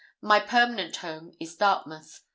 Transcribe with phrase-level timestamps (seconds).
[0.23, 2.21] My permanent home is Dartmouth.